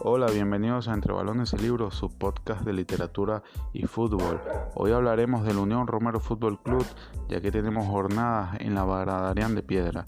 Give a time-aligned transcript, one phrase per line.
[0.00, 4.42] Hola, bienvenidos a Entre Balones y Libros, su podcast de literatura y fútbol.
[4.74, 6.84] Hoy hablaremos del Unión Romero Fútbol Club,
[7.28, 10.04] ya que tenemos jornadas en la Baradarian de Piedra.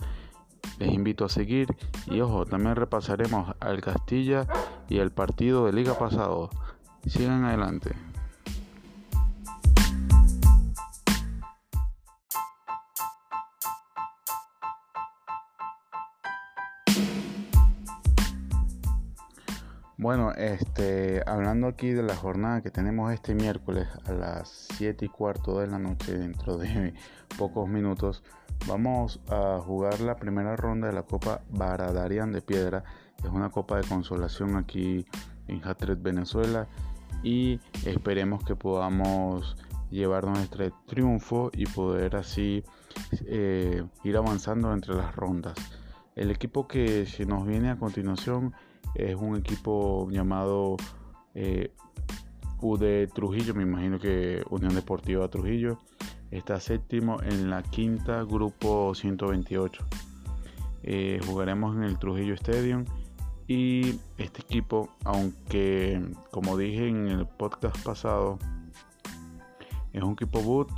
[0.79, 1.75] Les invito a seguir
[2.07, 4.47] y ojo, también repasaremos al Castilla
[4.91, 6.51] y el partido de liga pasado.
[7.07, 7.97] Sigan adelante.
[20.01, 25.09] Bueno, este, hablando aquí de la jornada que tenemos este miércoles a las 7 y
[25.09, 26.95] cuarto de la noche, dentro de
[27.37, 28.23] pocos minutos,
[28.69, 32.84] vamos a jugar la primera ronda de la Copa Baradarian de Piedra.
[33.24, 35.05] Es una copa de consolación aquí
[35.48, 36.69] en Hatred, Venezuela.
[37.24, 39.57] Y esperemos que podamos
[39.91, 42.62] llevar nuestro triunfo y poder así
[43.27, 45.57] eh, ir avanzando entre las rondas.
[46.15, 48.54] El equipo que se nos viene a continuación
[48.99, 50.77] es un equipo llamado
[51.35, 51.73] eh,
[52.60, 55.79] UD Trujillo, me imagino que Unión Deportiva Trujillo.
[56.30, 59.87] Está séptimo en la quinta, grupo 128.
[60.82, 62.85] Eh, jugaremos en el Trujillo Stadium.
[63.46, 68.38] Y este equipo, aunque como dije en el podcast pasado,
[69.93, 70.69] es un equipo boot,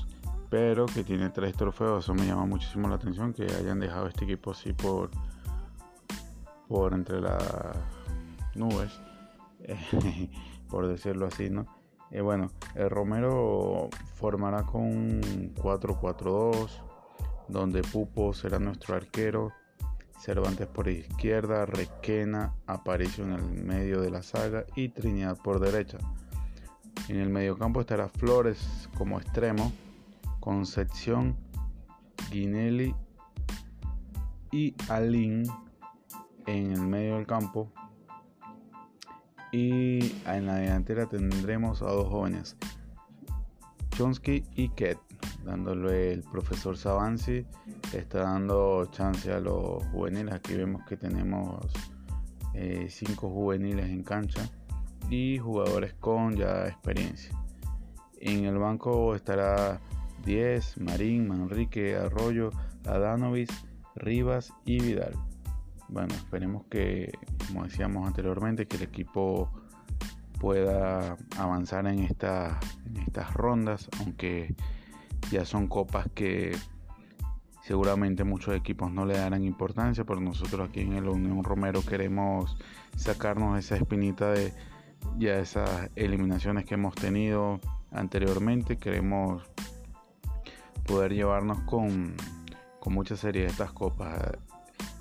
[0.51, 2.05] pero que tiene tres trofeos.
[2.05, 5.11] Eso me llama muchísimo la atención que hayan dejado este equipo así por,
[6.69, 8.00] por entre las
[8.55, 9.01] nubes,
[10.69, 11.67] por decirlo así, ¿no?
[12.11, 15.21] Eh, bueno, el Romero formará con
[15.55, 16.71] 4-4-2,
[17.49, 19.53] donde Pupo será nuestro arquero,
[20.19, 25.97] Cervantes por izquierda, Requena apareció en el medio de la saga y Trinidad por derecha.
[27.09, 29.73] En el mediocampo estará Flores como extremo,
[30.41, 31.37] Concepción,
[32.31, 32.95] Guinelli
[34.53, 35.45] y Alin
[36.47, 37.73] en el medio del campo
[39.53, 42.57] y en la delantera tendremos a dos jóvenes,
[43.91, 44.99] Chonsky y Ket,
[45.45, 47.45] dándole el profesor Savansi,
[47.93, 50.35] está dando chance a los juveniles.
[50.35, 51.67] Aquí vemos que tenemos
[52.55, 54.43] eh, cinco juveniles en cancha
[55.11, 57.37] y jugadores con ya experiencia.
[58.21, 59.81] En el banco estará
[60.25, 62.51] 10, Marín, Manrique, Arroyo,
[62.85, 63.49] Adanovis,
[63.97, 65.15] Rivas y Vidal
[65.91, 67.13] bueno, esperemos que,
[67.49, 69.51] como decíamos anteriormente, que el equipo
[70.39, 72.59] pueda avanzar en, estas
[73.35, 74.55] rondas, aunque
[75.31, 76.57] ya son copas que
[77.63, 82.57] seguramente muchos equipos no le darán importancia, pero nosotros aquí en el Unión Romero queremos
[82.97, 84.53] sacarnos esa espinita de
[85.19, 89.43] ya esas eliminaciones que hemos tenido anteriormente, queremos
[90.87, 92.15] poder llevarnos con,
[92.79, 94.39] con mucha serie estas copas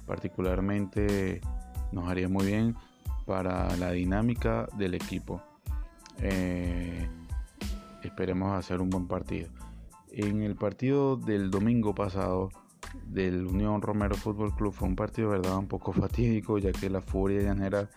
[0.09, 1.39] particularmente
[1.91, 2.75] nos haría muy bien
[3.27, 5.39] para la dinámica del equipo.
[6.17, 7.07] Eh,
[8.01, 9.49] esperemos hacer un buen partido.
[10.11, 12.49] En el partido del domingo pasado
[13.05, 17.01] del Unión Romero Fútbol Club fue un partido verdad un poco fatídico ya que la
[17.01, 17.87] furia llanera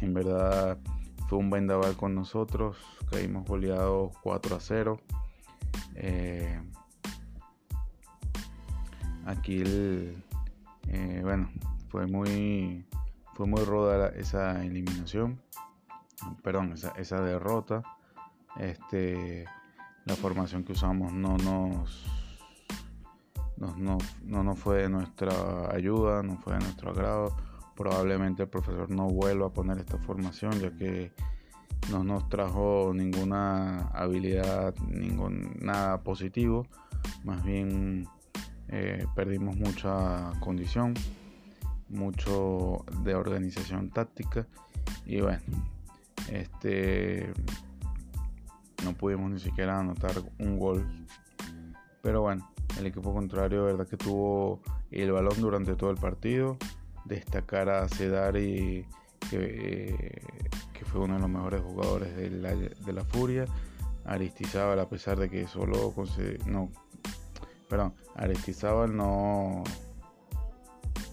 [0.00, 0.78] en verdad
[1.28, 2.76] fue un vendaval con nosotros
[3.10, 5.00] caímos goleados 4 a 0
[5.96, 6.60] eh,
[9.24, 10.22] aquí el,
[10.88, 11.50] eh, bueno,
[11.88, 12.86] fue muy,
[13.34, 15.40] fue muy roda esa eliminación,
[16.42, 17.82] perdón, esa, derrota.
[18.58, 19.44] Este,
[20.04, 22.06] la formación que usamos no nos,
[23.56, 27.36] no, no nos fue de nuestra ayuda, no fue de nuestro agrado.
[27.74, 31.12] Probablemente el profesor no vuelva a poner esta formación ya que
[31.90, 36.66] no nos trajo ninguna habilidad, ningún nada positivo,
[37.24, 38.08] más bien
[38.68, 40.94] eh, perdimos mucha condición,
[41.88, 44.46] mucho de organización táctica
[45.04, 45.42] y bueno,
[46.30, 47.32] este
[48.84, 50.86] no pudimos ni siquiera anotar un gol.
[52.02, 54.60] Pero bueno, el equipo contrario, verdad que tuvo
[54.90, 56.56] el balón durante todo el partido.
[57.04, 58.86] Destacar a Cedari,
[59.30, 60.22] que,
[60.72, 63.46] que fue uno de los mejores jugadores de la, de la Furia.
[64.04, 65.92] Aristizábal, a pesar de que solo
[66.46, 66.70] no
[67.68, 69.64] perdón, Aristizábal no,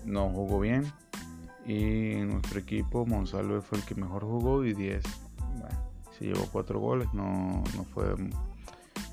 [0.06, 0.86] no jugó bien.
[1.66, 5.02] Y nuestro equipo Monsalve fue el que mejor jugó y 10
[5.60, 8.14] bueno, se llevó 4 goles no, no fue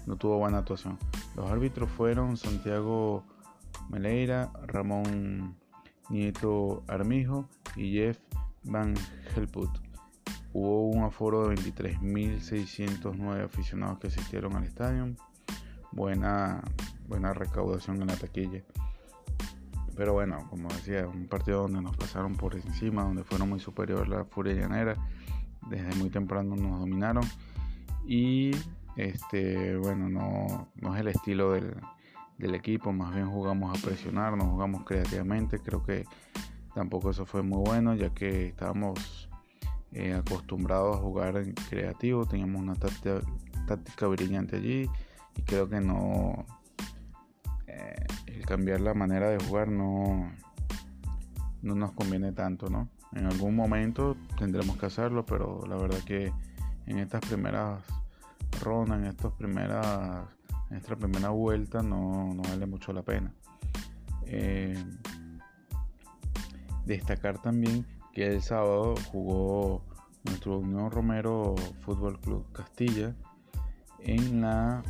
[0.06, 0.98] no tuvo buena actuación.
[1.36, 3.22] Los árbitros fueron Santiago
[3.88, 5.54] Meleira Ramón
[6.08, 8.18] Nieto Armijo y Jeff
[8.64, 8.94] Van
[9.36, 9.70] Helput
[10.52, 15.14] hubo un aforo de 23.609 aficionados que asistieron al estadio.
[15.92, 16.62] Buena
[17.10, 18.62] buena recaudación en la taquilla.
[19.94, 24.08] Pero bueno, como decía, un partido donde nos pasaron por encima, donde fueron muy superior
[24.08, 24.96] la Furia Llanera.
[25.68, 27.24] Desde muy temprano nos dominaron.
[28.06, 28.52] Y
[28.96, 31.76] este, bueno, no, no es el estilo del,
[32.38, 35.58] del equipo, más bien jugamos a presionar, nos jugamos creativamente.
[35.58, 36.06] Creo que
[36.74, 39.28] tampoco eso fue muy bueno, ya que estábamos
[39.92, 44.88] eh, acostumbrados a jugar en creativo, teníamos una táctica, brillante allí
[45.36, 46.46] y creo que no
[47.70, 50.32] eh, el cambiar la manera de jugar no,
[51.62, 52.88] no nos conviene tanto, ¿no?
[53.12, 56.32] En algún momento tendremos que hacerlo, pero la verdad que
[56.86, 57.82] en estas primeras
[58.62, 60.26] rondas, en estas primeras,
[60.70, 63.32] en esta primera vuelta no, vale mucho la pena.
[64.26, 64.82] Eh,
[66.86, 69.84] destacar también que el sábado jugó
[70.24, 73.14] nuestro Unión Romero Fútbol Club Castilla
[74.00, 74.82] en la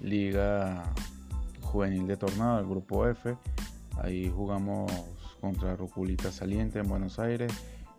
[0.00, 0.94] Liga
[1.68, 3.36] Juvenil de Tornado, el grupo F.
[4.02, 4.90] Ahí jugamos
[5.40, 7.52] contra Ruculita Saliente en Buenos Aires,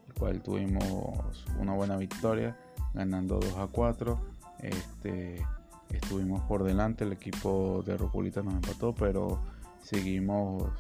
[0.08, 2.58] el cual tuvimos una buena victoria,
[2.94, 4.20] ganando 2 a 4.
[4.60, 5.46] Este,
[5.90, 9.40] estuvimos por delante, el equipo de Ruculita nos empató, pero
[9.82, 10.72] seguimos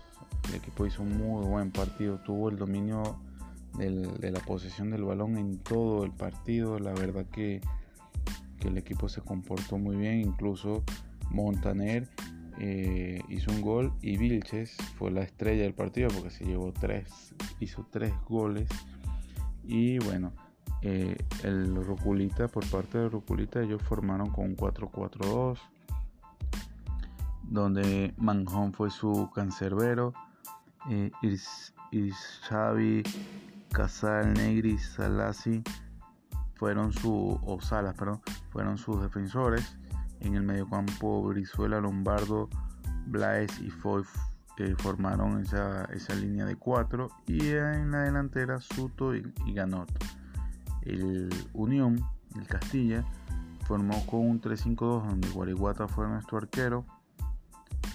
[0.50, 3.20] el equipo hizo un muy buen partido, tuvo el dominio
[3.78, 6.80] de la posesión del balón en todo el partido.
[6.80, 7.62] La verdad que,
[8.62, 10.84] el equipo se comportó muy bien, incluso
[11.30, 12.10] Montaner
[12.60, 17.34] eh, hizo un gol y Vilches fue la estrella del partido porque se llevó tres,
[17.60, 18.70] hizo tres goles.
[19.64, 20.34] Y bueno,
[20.82, 25.58] eh, el Ruculita, por parte de Ruculita, ellos formaron con un 4-4-2,
[27.44, 30.14] donde Manjón fue su cancerbero
[30.90, 31.12] eh,
[32.48, 33.04] Xavi,
[33.72, 35.64] Casal, Negri, Salasi
[36.56, 39.78] fueron su o Salas, perdón, fueron sus defensores.
[40.22, 42.50] En el mediocampo Brizuela, Lombardo,
[43.08, 44.04] Blaes y Foy
[44.78, 49.24] formaron esa, línea de cuatro y en la delantera Suto y,
[49.54, 49.90] Ganot.
[50.82, 52.04] El Unión,
[52.36, 53.04] el Castilla,
[53.66, 56.86] formó con un 3-5-2 donde Guariguata fue nuestro arquero,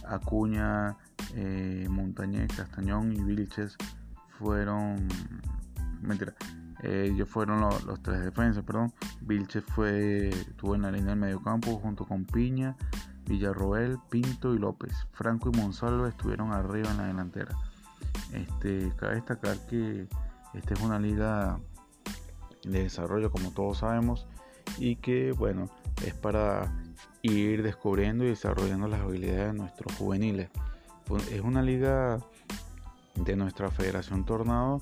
[0.07, 0.97] Acuña,
[1.35, 3.77] eh, Montañez, Castañón y Vilches
[4.39, 5.09] fueron.
[6.03, 6.35] Mentira.
[6.85, 8.93] Ellos fueron los, tres defensas, perdón.
[9.23, 12.77] Vilches fue, estuvo en la línea del mediocampo junto con Piña,
[13.27, 14.93] Villarroel, Pinto y López.
[15.13, 17.57] Franco y Monsalvo estuvieron arriba en la delantera.
[18.33, 20.07] Este, cabe destacar que
[20.53, 21.59] esta es una liga
[22.65, 24.27] de desarrollo, como todos sabemos,
[24.79, 25.71] y que bueno,
[26.05, 26.71] es para
[27.23, 30.51] ir descubriendo y desarrollando las habilidades de nuestros juveniles.
[31.31, 32.19] Es una liga
[33.15, 34.81] de nuestra Federación Tornado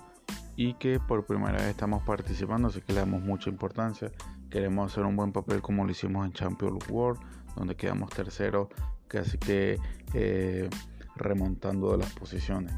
[0.56, 4.10] y que por primera vez estamos participando, así que le damos mucha importancia.
[4.50, 7.20] Queremos hacer un buen papel como lo hicimos en Champions World,
[7.56, 8.68] donde quedamos terceros,
[9.08, 9.78] casi que
[10.14, 10.68] eh,
[11.16, 12.74] remontando las posiciones.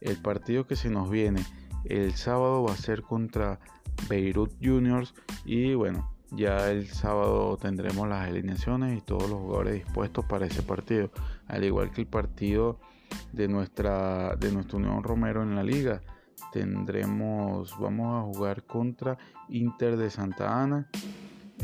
[0.00, 1.44] El partido que se nos viene
[1.84, 3.60] el sábado va a ser contra
[4.08, 5.14] Beirut Juniors
[5.44, 10.62] y bueno, ya el sábado tendremos las alineaciones y todos los jugadores dispuestos para ese
[10.62, 11.10] partido,
[11.46, 12.78] al igual que el partido
[13.32, 16.02] de nuestra de nuestra Unión Romero en la liga.
[16.52, 20.88] Tendremos, vamos a jugar contra Inter de Santa Ana.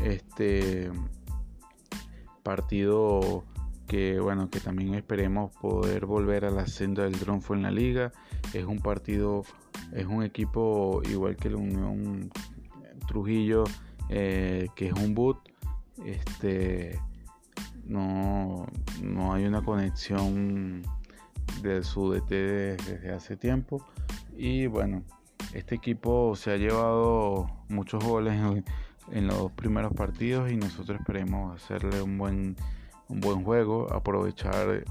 [0.01, 0.91] Este
[2.43, 3.43] partido
[3.87, 8.11] que bueno, que también esperemos poder volver a la senda del triunfo en la liga.
[8.53, 9.43] Es un partido,
[9.91, 12.31] es un equipo igual que la Unión
[13.07, 13.65] Trujillo,
[14.09, 15.37] eh, que es un boot.
[16.05, 16.99] Este
[17.85, 18.65] no,
[19.01, 20.81] no hay una conexión
[21.61, 23.85] de su DT desde hace tiempo.
[24.35, 25.03] Y bueno,
[25.53, 28.33] este equipo se ha llevado muchos goles
[29.11, 32.55] en, los primeros partidos y nosotros esperemos hacerle un buen,
[33.09, 34.85] un buen juego, aprovechar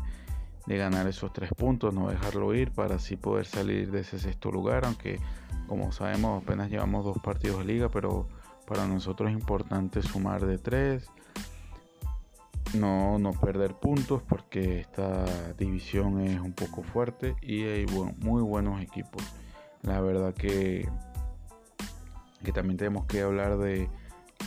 [0.66, 4.52] de ganar esos tres puntos, no dejarlo ir para así poder salir de ese sexto
[4.52, 5.18] lugar, aunque
[5.66, 8.28] como sabemos apenas llevamos dos partidos de liga, pero
[8.66, 11.10] para nosotros es importante sumar de tres
[12.74, 15.24] no, no perder puntos porque esta
[15.58, 19.22] división es un poco fuerte y hay muy buenos equipos.
[19.82, 20.88] La verdad que,
[22.44, 23.88] que también tenemos que hablar de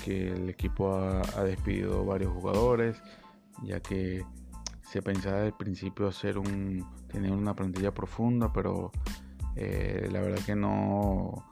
[0.04, 3.02] que el equipo ha, despedido varios jugadores,
[3.64, 4.26] ya que
[4.82, 8.92] se pensaba al principio hacer un, tener una plantilla profunda, pero
[9.56, 11.46] eh, la verdad que no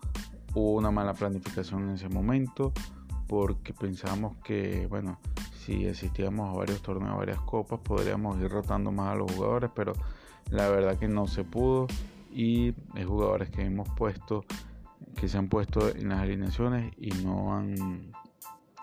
[0.53, 2.73] hubo una mala planificación en ese momento
[3.27, 5.19] porque pensábamos que, bueno,
[5.65, 9.69] si asistíamos a varios torneos, a varias copas, podríamos ir rotando más a los jugadores,
[9.73, 9.93] pero
[10.49, 11.87] la verdad que no se pudo.
[12.31, 14.43] Y hay jugadores que hemos puesto,
[15.15, 18.11] que se han puesto en las alineaciones y no han,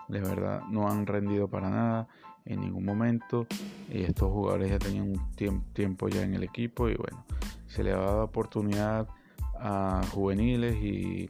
[0.07, 2.07] de verdad, no han rendido para nada
[2.45, 3.45] en ningún momento.
[3.89, 7.25] Y estos jugadores ya tenían un tiempo ya en el equipo y bueno,
[7.67, 9.07] se le va a dar oportunidad
[9.59, 11.29] a juveniles y,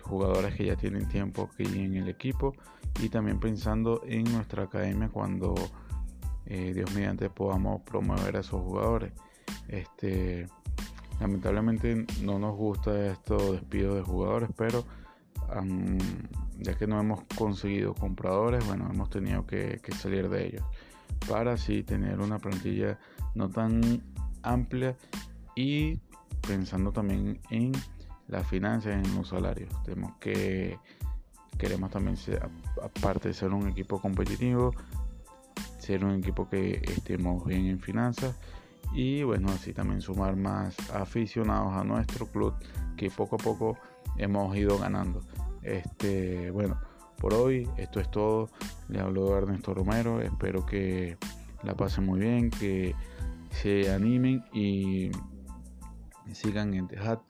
[0.00, 2.54] jugadores que ya tienen tiempo aquí en el equipo
[3.00, 5.54] y también pensando en nuestra academia cuando
[6.46, 9.12] eh, Dios mediante podamos promover a esos jugadores.
[9.68, 10.46] Este,
[11.20, 14.84] lamentablemente no nos gusta esto despido de jugadores, pero
[16.58, 20.62] ya que no hemos conseguido compradores, bueno, hemos tenido que, salir de ellos
[21.28, 22.98] para así tener una plantilla
[23.34, 24.02] no tan
[24.42, 24.96] amplia
[25.54, 25.98] y
[26.46, 27.72] pensando también en
[28.32, 29.70] las finanzas, en los salarios.
[29.84, 30.78] Tenemos que
[31.58, 32.42] queremos también ser,
[32.82, 34.74] aparte de ser un equipo competitivo,
[35.78, 38.34] ser un equipo que estemos bien en finanzas
[38.94, 42.54] y bueno, así también sumar más aficionados a nuestro club
[42.96, 43.78] que poco a poco
[44.16, 45.20] hemos ido ganando.
[45.62, 46.80] Este, bueno,
[47.18, 48.48] por hoy esto es todo.
[48.88, 50.20] Le hablo de Ernesto Romero.
[50.20, 51.18] Espero que
[51.62, 52.94] la pasen muy bien, que
[53.50, 55.10] se animen y
[56.32, 57.20] sigan en The Hat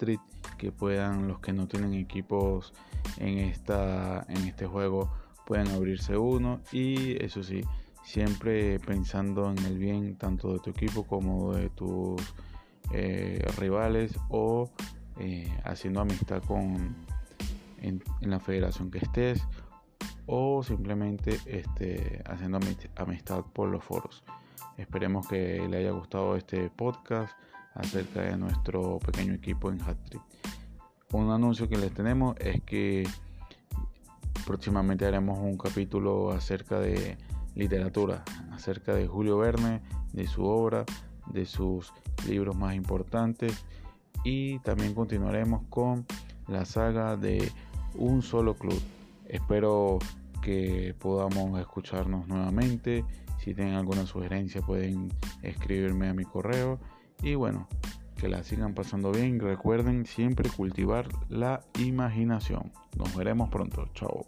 [0.62, 2.72] que puedan los que no tienen equipos
[3.16, 5.10] en esta en este juego
[5.44, 7.62] puedan abrirse uno y eso sí,
[8.04, 12.22] siempre pensando en el bien tanto de tu equipo como de tus
[12.92, 14.70] eh, rivales o
[15.18, 16.94] eh, haciendo amistad con
[17.80, 19.42] en, la federación que estés
[20.26, 22.60] o simplemente este, haciendo
[22.94, 24.22] amistad por los foros.
[24.76, 27.34] Esperemos que le haya gustado este podcast
[27.74, 30.22] acerca de nuestro pequeño equipo en Hattrick.
[31.12, 33.06] Un anuncio que les tenemos es que
[34.46, 37.18] próximamente haremos un capítulo acerca de
[37.54, 39.82] literatura, acerca de Julio Verne,
[40.14, 40.86] de su obra,
[41.26, 41.92] de sus
[42.26, 43.64] libros más importantes
[44.24, 46.06] y también continuaremos con
[46.48, 47.52] la saga de
[47.94, 48.80] un solo club.
[49.28, 49.98] Espero
[50.40, 53.04] que podamos escucharnos nuevamente.
[53.38, 56.78] Si tienen alguna sugerencia pueden escribirme a mi correo.
[57.22, 57.68] Y bueno,
[58.22, 59.40] que la sigan pasando bien.
[59.40, 62.70] Recuerden siempre cultivar la imaginación.
[62.96, 63.88] Nos veremos pronto.
[63.94, 64.26] Chao.